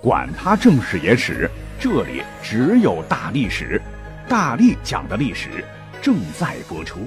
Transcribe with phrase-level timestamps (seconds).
[0.00, 3.82] 管他正史野史，这里只有大历史，
[4.28, 5.64] 大力讲的历史
[6.00, 7.00] 正在播出。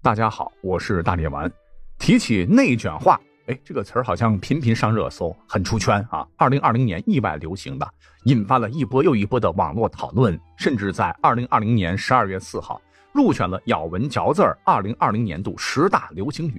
[0.00, 1.52] 大家好，我是大力丸。
[1.98, 6.26] 提起内卷化，哎，这个词儿好像频频上热搜，很出圈啊。
[6.38, 7.86] 二零二零年意外流行的，
[8.24, 12.80] 引发了一波又一波的网络讨论，甚至在二零二零年十二月四号
[13.12, 16.58] 入选了咬文嚼字儿二零二零年度十大流行语。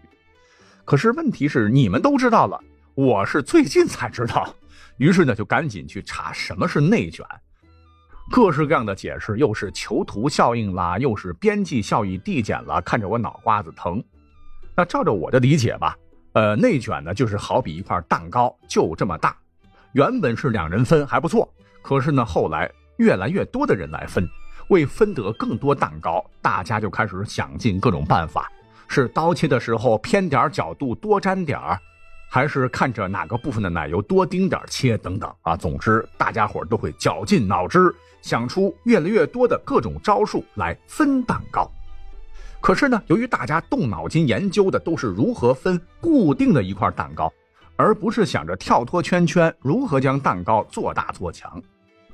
[0.85, 2.59] 可是问题是，你们都知道了，
[2.93, 4.53] 我是最近才知道，
[4.97, 7.25] 于是呢就赶紧去查什么是内卷，
[8.29, 14.03] 各式各样的解释，又是囚徒效应啦，又是边际效益递减了，看着我脑瓜子疼。
[14.75, 15.95] 那照着我的理解吧，
[16.33, 19.37] 呃，内卷呢就是好比一块蛋糕，就这么大，
[19.93, 21.47] 原本是两人分还不错，
[21.81, 24.27] 可是呢后来越来越多的人来分，
[24.67, 28.51] 为分得更多蛋糕，大家就开始想尽各种办法。
[28.87, 31.79] 是刀切的时候偏点角度多沾点儿，
[32.29, 35.55] 还是看着哪个部分的奶油多丁点切等等啊？
[35.55, 41.69] 总之，大家伙都会绞尽脑汁想出越来越多的各种招数来分蛋糕。
[42.61, 47.31] 可是呢，由于大家动脑筋研究的都是如何分固定的一块蛋糕，
[47.75, 51.61] 而不是想着跳脱圈圈如何将蛋糕做大做强，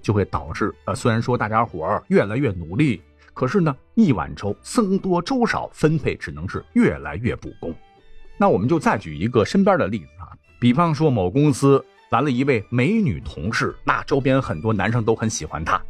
[0.02, 3.02] 就会导致呃，虽然说大家伙越来越努力。
[3.40, 7.74] 可是呢，一碗粥僧多粥少，分配只能是越来越不公。
[8.38, 15.82] 那我们就再举一个身边的例子啊，比方说某公司来了一位美女同事，那周边很多男生都很喜欢她。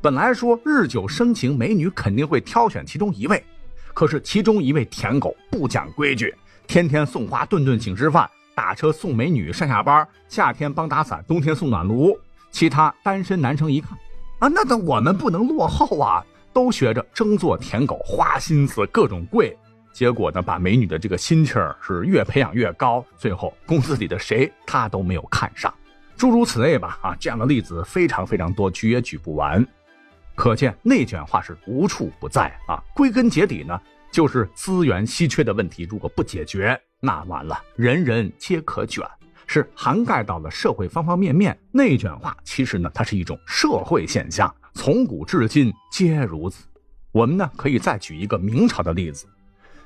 [0.00, 3.44] 本来说日久生情，美女肯定会挑选其中一位，
[3.92, 6.34] 可是其中一位舔狗不讲规矩，
[6.66, 12.18] 天天送花，顿顿请吃饭，打车送美女上下班，夏天帮打伞，冬天送暖炉。
[12.50, 13.90] 其他单身男生一看，
[14.38, 16.24] 啊，那那我们不能落后啊。
[16.54, 19.54] 都学着争做舔狗，花心思各种贵，
[19.92, 25.74] 结果呢，把美女的这个心气儿是越培养越高，最后公司里的谁他都没有看上，
[26.16, 26.98] 诸如此类吧。
[27.02, 29.66] 啊，这样的例子非常非常多，举也举不完。
[30.36, 32.82] 可见内卷化是无处不在啊。
[32.94, 33.80] 归根结底呢，
[34.12, 39.04] 就是资源稀缺的问题，如果不解决，那完了，人人皆可卷，
[39.46, 41.56] 是涵盖到了社会方方面面。
[41.72, 44.52] 内卷化其实呢，它是一种社会现象。
[44.74, 46.66] 从古至今皆如此。
[47.12, 49.26] 我们呢可以再举一个明朝的例子。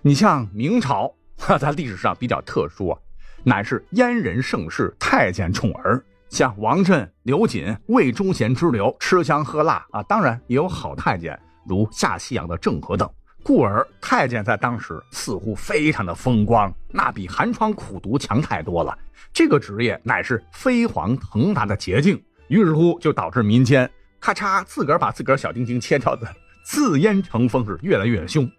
[0.00, 1.12] 你像明朝，
[1.60, 2.98] 在历史上比较特殊啊，
[3.44, 10.02] 乃是阉人盛世，太监宠儿，像王振、刘瑾、魏忠贤之流，吃香喝辣啊。
[10.04, 13.08] 当然也有好太监，如下西洋的郑和等。
[13.44, 18.96] 故而太监在当时似乎非常的风光，那比寒窗苦读强太多了。
[19.32, 23.88] 这个职业乃是飞黄腾达的捷径，于是乎就导致民间。
[24.20, 26.26] 咔嚓，自个儿把自个儿小丁丁切掉的，
[26.64, 28.50] 自烟成风是越来越凶。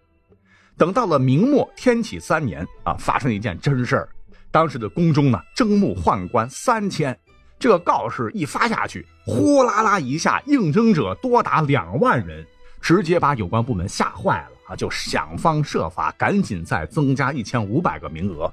[0.76, 4.08] 等到了明末天启三年啊，发生一件真事儿。
[4.50, 7.16] 当时的宫中呢，征募宦官三千，
[7.58, 12.44] 这个告示一发下去，呼啦啦一下，应征者多达两万人，
[12.80, 18.52] 直接把有关部门吓坏了啊，就想方设法赶紧再增加一千五百个名额。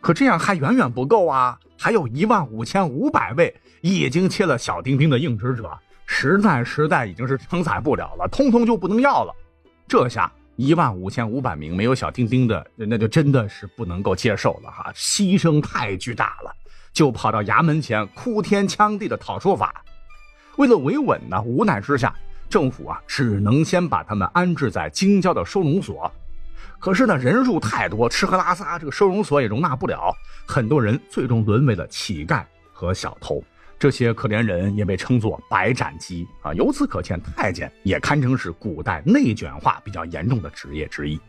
[0.00, 5.70] 可这样还远远不够啊，还有一万五千五百位已经切了小丁丁的应职者。
[6.06, 9.34] 实在实在已经是承载不了了，通通就不能要了。
[9.86, 16.50] 这下一万五千五百名没有小丁丁的，那就真的是不能够接受了哈，牺牲太巨大了，
[16.90, 19.84] 就跑到衙门前哭天抢地的讨说法。
[20.56, 22.14] 为了维稳呢，无奈之下，
[22.48, 26.10] 政府啊只能先把他们安置在京郊的收容所。
[26.78, 30.14] 可是呢，人数太多，吃喝拉撒这个收容所也容纳不了，
[30.46, 33.42] 很多人最终沦为了乞丐和小偷。
[33.76, 36.54] 这些可怜人也被称作白斩鸡啊！
[36.54, 41.20] 由此可见，太监也堪称是古代内卷化比较严重的职业之一。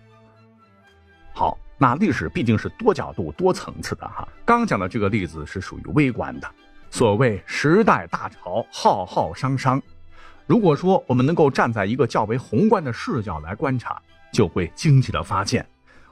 [1.34, 4.26] 好，那历史毕竟是多角度、多层次的哈。
[4.46, 6.50] 刚讲的这个例子是属于微观的。
[6.92, 9.82] 所谓时代大潮，浩浩汤汤。
[10.46, 14.02] 如果说我们能够站在一个较为宏观的视角来观察，
[14.32, 15.66] 就会惊奇的发现，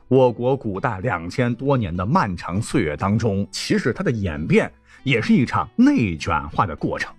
[0.08, 4.72] 我国古代两千多年的漫长岁月当中，其实它的演变。
[5.04, 7.14] 也是一场内卷化的过程，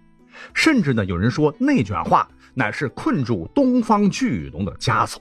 [0.55, 5.21] 甚至呢，有人说内卷化乃是困住东方巨龙的枷锁。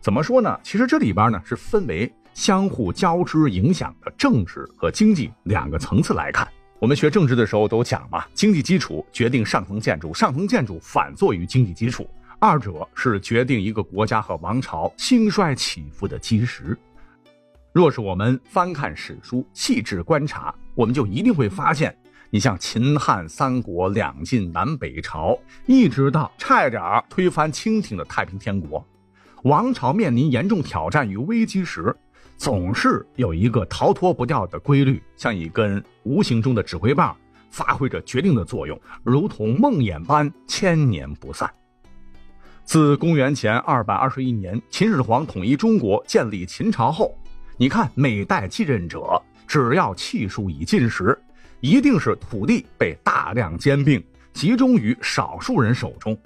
[0.00, 0.58] 怎么说呢？
[0.64, 6.48] 其实这里边呢是分为相互交织影响的政治和经济两个层次来看。
[6.80, 12.10] 我们学政治的时候都讲嘛，经济基础决定上层建筑，上层建筑反作于经济基础，
[12.40, 16.76] 二者是决定一个国家和王朝兴衰起伏的基石。
[17.72, 21.96] 若是我们翻看史书，细致观察，我们就一定会发现。
[22.32, 28.84] 你像秦汉三国两晋南北朝，一直到差点推翻清廷的太平天国，
[29.44, 31.94] 王朝面临严重挑战与危机时，
[32.36, 37.16] 总是有一个逃脱不掉的规律，像一根无形中的指挥棒，
[37.50, 41.48] 发挥着决定的作用，如同梦魇般千年不散。
[42.64, 47.12] 自公元前二百二十一年秦始皇统一中国、建立秦朝后，
[47.60, 51.14] 你看每代继任者，只要气数已尽时，
[51.60, 54.02] 一定是土地被大量兼并，
[54.32, 56.16] 集中于少数人手中，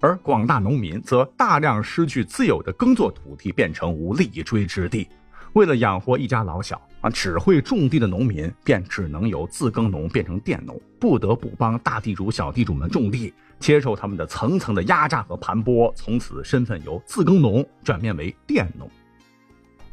[0.00, 5.08] 而广大农民则大量失去自有的耕作土地，变成无立锥之地。
[5.54, 13.32] 为了养活一家老小啊，只会种地的农民便只能由自耕农变成佃农，不得不帮大地主、小地主们种地。
[13.58, 18.86] 接受他们的层层的压榨和盘剥，从此身份由自耕农转变为佃农。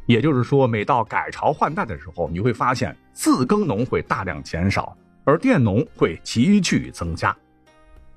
[0.05, 7.35] 也就是说，每到改朝换代的时候，你会发现自耕农会大量减少，而佃农会急剧增加。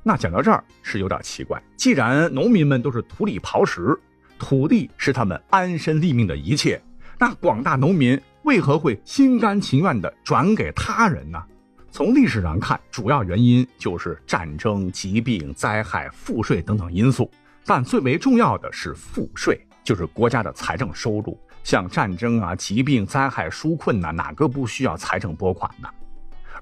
[0.03, 3.99] 那讲到这儿是有点奇怪，既然农民们都是土里刨食，
[4.39, 6.81] 土地是他们安身立命的一切，
[7.19, 11.43] 那广大农民为何会心甘情愿地转给他人呢？
[11.91, 17.31] 从历史上看，主要原因就是战争、疾病、灾害、赋税等等因素。
[17.65, 21.37] 但最为重要的是赋税，就是国家的财政收入。
[21.67, 25.89] 像战争啊、疾病、灾害、纾困呐，哪个不需要财政拨款呢？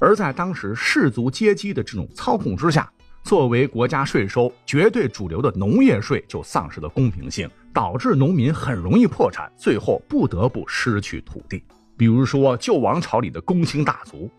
[0.00, 2.90] 而在当时氏族阶级的这种操控之下，
[3.22, 11.62] 作为国家税收绝对主流的农业税就丧失了公平性，导致农民很容易破产，最后不得不失去土地。
[11.98, 14.30] 比如说旧王朝里的公卿大族。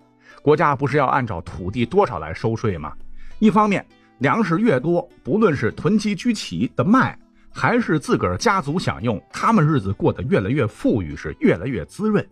[0.41, 2.91] 国家不是要按照土地多少来收税吗？
[3.37, 3.85] 一方面，
[4.17, 7.15] 粮食越多，不论是囤积居奇的卖，
[7.57, 12.27] 还是自个儿家族享用，他们日子过得越来越富裕，是越来越滋润。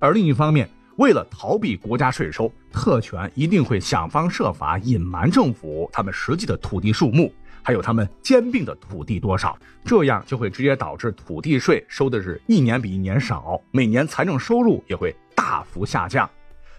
[0.00, 7.32] 而另一方面，为了逃避国家税收，特权一定会想方设法隐瞒政府他们实际的土地数目，
[7.62, 16.28] 还有他们兼并的土地多少，这样就会直接导致土地税收的是一年比一年少，每年财政收入也会大幅下降。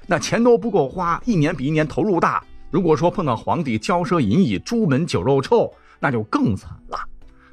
[0.05, 2.43] 那钱都不够花，一年比一年投入大。
[2.69, 6.99] 如果说碰到皇帝骄奢淫逸、朱门酒肉臭，那就更惨了。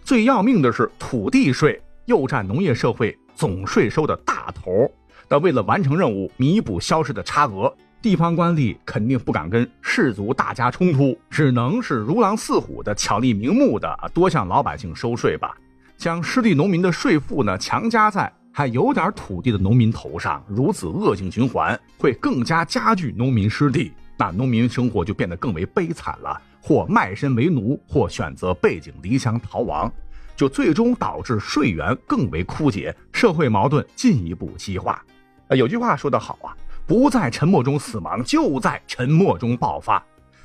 [0.04, 4.86] 最要命的是，土地税又占农业社会总税收的大头。
[5.30, 15.56] 那为了完成任务，弥补消失的差额，地方官吏肯定不敢跟士族大家冲突，只能是如狼似虎的、巧立名目的多向老百姓收税吧，
[15.96, 18.30] 将失地农民的税负呢强加在。
[18.52, 29.92] 还有点土地的农民头上，如此恶性循环会更加加剧农民失地，那农民生活就变得更为悲惨了，或卖身为奴，或选择背井离乡逃亡，
[30.34, 35.04] 就最终导致税源更为枯竭，社会矛盾进一步激化。
[35.48, 36.56] 啊，有句话说得好啊，
[36.86, 40.02] 不在沉默中死亡，就在沉默中爆发。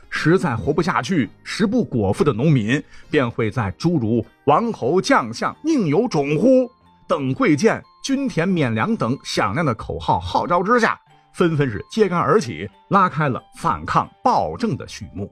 [0.10, 6.70] 实在活不下去，食不果腹的农民便会在诸如“王侯将相宁有种乎”
[7.08, 7.82] 等贵贱。
[8.04, 11.00] 均田免粮等响亮的口号号召之下，
[11.34, 15.32] 纷纷是揭竿而起，拉开了反抗暴政的序幕。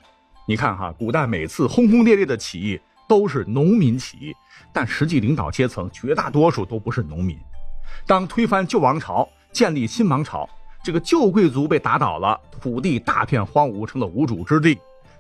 [0.50, 4.34] 你看哈，古代每次轰轰烈烈的起义都是农民起义，
[4.72, 7.38] 但实际领导阶层绝大多数都不是农民。
[8.06, 10.50] 当推翻旧王朝，建立新王朝，
[10.82, 14.80] 这个旧贵族被打倒了，土地大片荒芜，成了无主之地，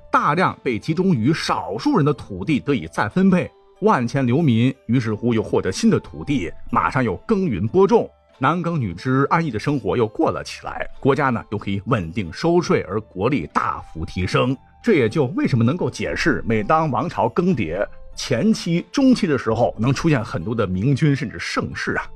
[0.09, 3.51] 大量被集中于少数人的土地得以再分配。
[3.81, 8.09] 万千流民于是乎又获得新的土地，马上又耕耘播种，
[8.39, 10.89] 男耕女织，安逸的生活又过了起来。
[11.01, 14.57] 国家呢又可以稳定收税，而国力大幅提升。
[14.83, 22.07] 这也就为什么能够解释，每当王朝更迭前期、中期的时候，能出现很多的明君甚至盛世啊。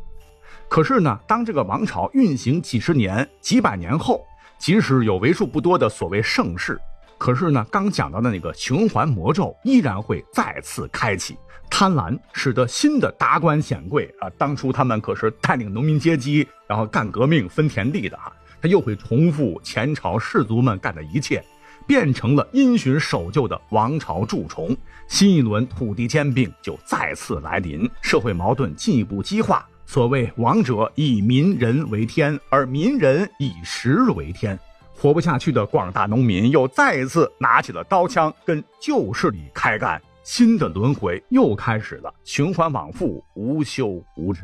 [0.69, 4.25] 可是呢，当这个王朝运行几十年、几百年后，
[4.57, 6.79] 即使有为数不多的所谓盛世，
[7.17, 11.37] 可是呢，刚讲到的那个循环魔咒依然会再次开启。
[11.69, 21.43] 贪婪使得新的达官显贵啊，当初他们可是带领农民阶级，然后干革命分田地的啊，他又会重复前朝士族们干的一切，
[21.91, 24.73] 变成了因循守旧的王朝蛀虫。
[25.09, 29.67] 新一轮土地兼并就再次来临，社会矛盾进一步激化。
[29.85, 34.57] 所谓王者以民人为天，而民人以食为天，
[34.93, 40.01] 活不下去的广大农民又再一次拿起了刀枪，跟旧势力开干。
[40.23, 44.43] 新的轮回又开始了，循环往复，无休无止。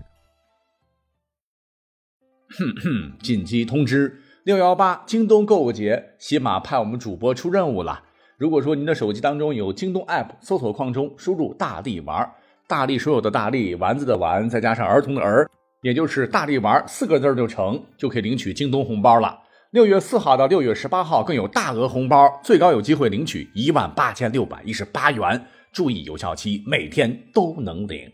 [2.50, 8.01] 哼哼，紧急通知：六幺八京东购物节，喜马派我们主播出任务了。
[8.38, 12.32] 如果说您的手机当中有京东 App，搜索框中输入“大力丸”，
[12.66, 15.51] 大力所有的大力丸子的丸，再加上儿童的儿，
[15.82, 19.38] 也就是“大力丸”四个字就成，就可以领取京东红包了。
[19.72, 25.46] 六月四号到六月十八号更有大额红包，最高有机会领取一万八千六百一十八元。
[25.74, 28.10] 注意有效期，每天都能领。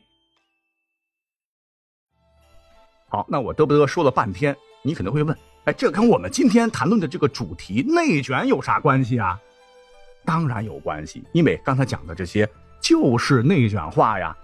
[3.08, 9.40] 好，那我嘚不嘚说了半天，你可能会问，哎，这跟我们今天谈论的这个主题内卷有啥关系啊？
[10.26, 12.48] 当然有关系，因为刚才讲的这些
[12.82, 14.36] 就是内卷化呀。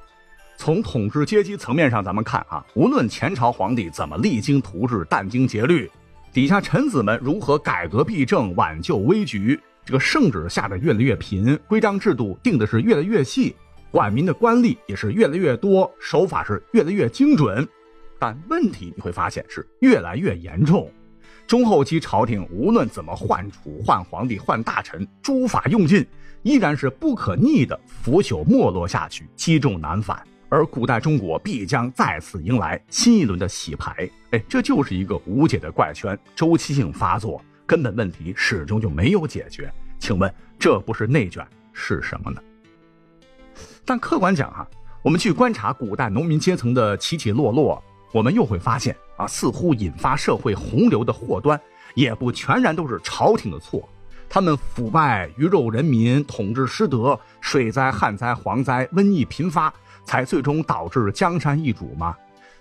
[0.56, 5.92] 从统治阶级层面上，咱们看啊，无论前朝皇帝怎么励精图治、殚精竭虑，
[6.32, 13.54] 底下臣子们如何改革弊政、挽救危局，这个圣旨下的越来越频，规章制度定的是越来越细，
[13.92, 17.68] 管民的官吏也是越来越多，手法是越来越精准。
[18.18, 20.90] 但问题你会发现是越来越严重。
[21.50, 26.06] 中后期朝廷无论怎么换储、换皇帝、换大臣，诸法用尽，
[26.44, 30.22] 依然是不可逆的腐朽没落下去，积重难返。
[30.48, 39.74] 而古代中国必将再次迎来新一轮的洗牌，哎，这就是一个无解的怪圈，周期性发作，根本问题始终就没有解决。
[39.98, 42.40] 请问，这不是内卷是什么呢？
[43.84, 44.68] 但客观讲哈，
[45.02, 51.60] 我们去观察古代农民阶层的起起落落，我们又会发现啊，似乎引发社会洪流的祸端，
[51.96, 53.88] 也不全然都是朝廷的错，
[54.30, 59.74] 他们腐败、鱼肉人民、统治失德、水灾、旱灾、蝗灾、瘟疫频发。
[60.06, 62.16] 才最终导致江山易主吗？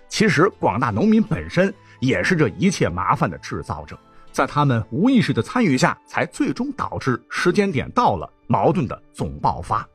[0.07, 3.97] 其实广大农民本身也是这一切麻烦的制造者，
[4.31, 9.87] 在他们无意识的参与下，才最终导致时间点到了矛盾的总爆发。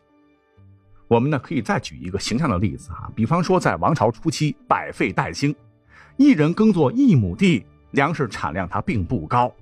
[1.08, 5.54] 我们呢可以再举一个形象的例子啊，比方说在王朝初期，百废待兴，
[6.16, 9.52] 一人耕作一亩地，粮食产量它并不高，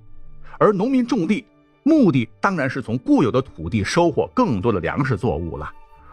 [0.57, 1.45] 而农民种地，
[1.83, 5.71] 目的当然是从固有的土地收获更多的粮食作物了。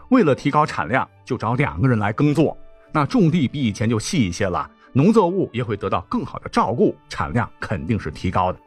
[0.09, 2.57] 为了提高产量，就找两个人来耕作，
[2.91, 8.59] 那种地比以前就细一些了，农作物也会得到更好的照顾，产量肯定是提高的。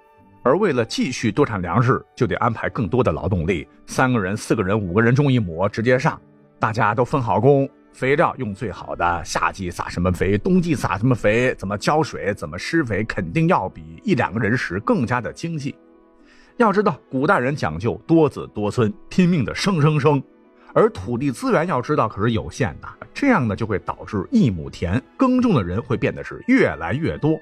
[0.42, 6.20] 而为了继续多产粮食，就得安排更多的劳动力，三个人、四个人、五个人种一亩，直接上，
[6.64, 15.76] 大家都分好工，肥料用最好的，夏季撒什么肥，冬季撒什么肥，怎么浇水，怎么施肥，肯定要比一两个人时更加的精细。
[16.56, 20.22] 要知道，古代人讲究多子多孙，拼命的生生生。
[20.72, 27.38] 而土地资源要知道可是有限的，这样呢就会导致一亩田耕种的人会变得是越来越多。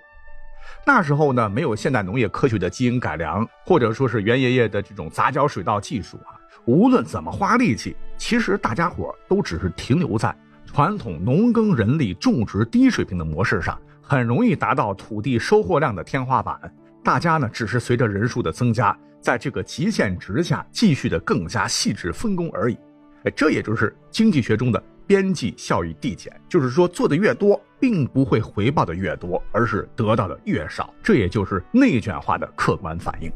[0.85, 16.59] 那时候呢没有现代农业科学的基因改良，或者说是袁爷爷的这种杂交水稻技术啊，无论怎么花力气，其实大家伙都只是停留在传统农耕人力种植低水平的模式上，很容易达到土地收获量的天花板。
[17.03, 22.79] 大家呢只是随着人数的增加，在这个极限值下继续的更加细致分工而已。
[23.25, 30.95] 哎，这也就是经济学中的边际效益递减，就是说做的越多，并不会回报的越多，而是得到的越少。
[31.03, 33.33] 这也就是内卷化的客观反应。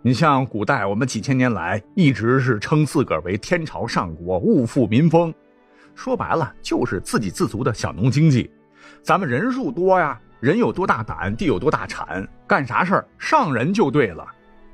[0.00, 5.34] 你像古代，我们几千年来一直是称自个儿为天朝上国，物富民丰，
[5.92, 8.48] 说白了就是自给自足的小农经济。
[9.02, 14.24] 咱们人数多呀，人有多大胆，地有多大产，干啥事儿上人就对了。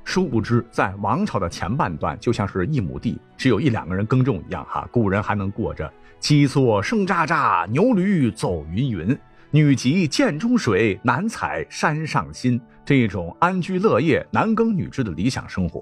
[0.03, 9.17] 殊不知，在王朝的前半段，就像是一亩地只有一两个人耕种一样，哈，古人还能过着鸡作声喳喳，牛驴走云云，
[9.55, 15.81] 女及涧中水，男采山上薪这一种安居乐业、男耕女织的理想生活。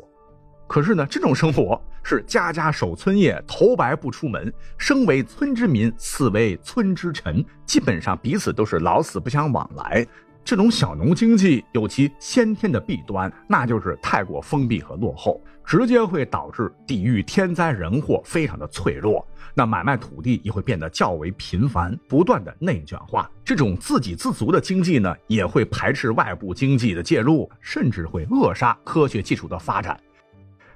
[0.68, 10.06] 可是呢，这种生活是家家守村业，头白不出门，生为村之民，死为村之臣，基本上彼此都是老死不相往来。
[10.46, 19.26] 这种小农经济有其先天的弊端，那就是太过封闭和落后，直接会导致抵御天灾人祸非常的脆弱。
[19.56, 23.30] 那买卖土地也会变得较为频繁，不断的内卷化。
[23.46, 29.98] 这种自给自足的经济呢，也会排斥外部经济的介入，甚至会扼杀科学技术的发展。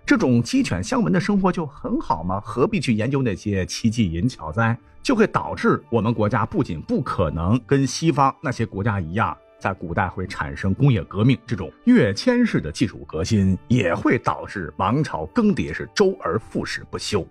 [0.06, 2.40] 这种鸡犬相闻的生活就很好吗？
[2.40, 4.78] 何必去研究那些奇迹淫巧灾？
[5.04, 9.36] 就会导致我们国家不仅不可能跟西方那些国家一样。
[9.60, 17.26] 在古代会产生工业革命，这种跃迁式的技术革新也会导致王朝更迭，是周而复始不休。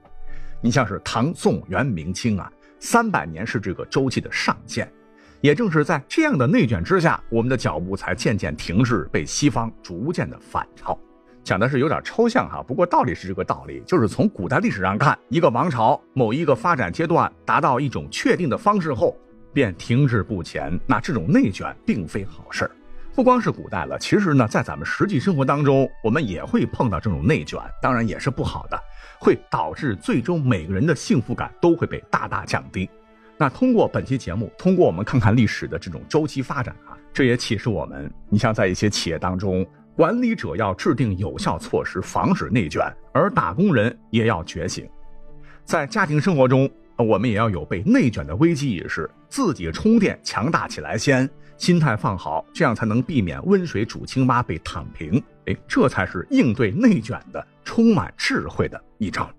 [0.60, 4.90] 你像是唐、宋、元、明清啊，三百年是这个周期的上限。
[5.42, 10.98] 也正是在这样的内卷之下，我们的脚步才渐渐停滞，被西方逐渐的反超。
[11.44, 19.16] 讲的是有点抽象哈，不过道理是这个道理，就是从古代历史上看，一个王朝某一个发展阶段达到一种确定的方式后。
[19.56, 22.70] 便停滞不前，那这种内卷并非好事儿。
[23.14, 28.78] 不光是古代了，其实呢，在咱们实际生活当中，我们也会碰到这种内卷，当然也是不好的，
[29.18, 32.86] 会导致最终每个人的幸福感都会被大大降低。
[33.38, 42.82] 那通过本期节目，通过我们看看历史的这种周期发展啊，这也启示我们，你像在一些企业当中，管理者要制定有效措施防止内卷，
[43.14, 44.86] 而打工人也要觉醒，
[45.64, 46.70] 在家庭生活中。
[46.98, 55.22] 我们也要有被内卷的危机意识，自己充电强大起来先，心态放好，这样才能避免温水煮青蛙被躺平。
[55.46, 59.30] 哎，这才是应对内卷的充满智慧的一招。